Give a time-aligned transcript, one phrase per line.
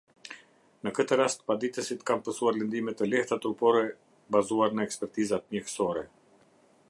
[0.85, 3.85] Në këtë rast paditësit kanë pësuar lëndime të lehta trupore
[4.37, 6.07] bazuar ne ekspertizat mjekësore.